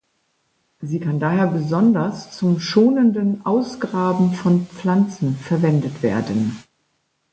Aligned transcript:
Sie 0.81 0.99
kann 0.99 1.19
daher 1.19 1.45
besonders 1.45 2.35
zum 2.35 2.59
schonenden 2.59 3.45
Ausgraben 3.45 4.33
von 4.33 4.65
Pflanzen 4.65 5.35
verwendet 5.35 6.01
werden. 6.01 6.57